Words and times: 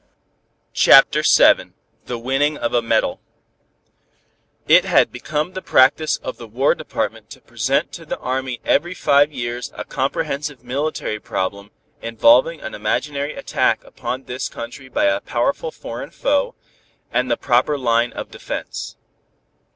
CHAPTER 0.73 1.21
VII 1.21 1.73
THE 2.05 2.17
WINNING 2.17 2.57
OF 2.57 2.73
A 2.73 2.81
MEDAL 2.81 3.19
It 4.67 4.83
had 4.83 5.11
become 5.11 5.53
the 5.53 5.61
practice 5.61 6.17
of 6.17 6.37
the 6.37 6.47
War 6.47 6.73
Department 6.73 7.29
to 7.29 7.39
present 7.39 7.91
to 7.91 8.05
the 8.07 8.17
army 8.17 8.59
every 8.65 8.95
five 8.95 9.31
years 9.31 9.71
a 9.75 9.85
comprehensive 9.85 10.63
military 10.63 11.19
problem 11.19 11.69
involving 12.01 12.61
an 12.61 12.73
imaginary 12.73 13.35
attack 13.35 13.83
upon 13.83 14.23
this 14.23 14.49
country 14.49 14.89
by 14.89 15.05
a 15.05 15.19
powerful 15.21 15.69
foreign 15.69 16.09
foe, 16.09 16.55
and 17.11 17.29
the 17.29 17.37
proper 17.37 17.77
line 17.77 18.11
of 18.11 18.31
defense. 18.31 18.95